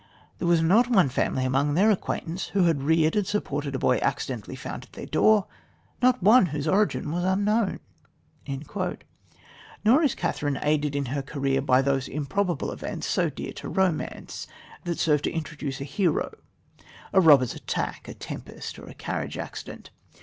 [0.39, 3.99] There was not one family among their acquaintance who had reared and supported a boy
[4.01, 5.45] accidentally found at their door
[6.01, 7.79] not one whose origin was unknown."
[9.83, 14.47] Nor is Catherine aided in her career by those "improbable events," so dear to romance,
[14.85, 16.33] that serve to introduce a hero
[17.13, 19.91] a robber's attack, a tempest, or a carriage accident.